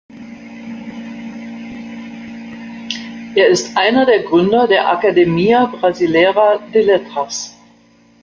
[3.35, 7.55] Er ist einer der Gründer der „Academia Brasileira de Letras“.